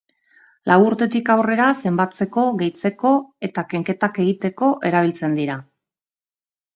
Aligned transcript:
Lau 0.69 0.75
urtetik 0.83 1.27
aurrera 1.33 1.67
zenbatzeko, 1.89 2.45
gehitzeko 2.61 3.11
eta 3.49 3.65
kenketak 3.75 4.17
egiteko 4.25 4.71
erabiltzen 4.91 5.37
dira. 5.41 5.59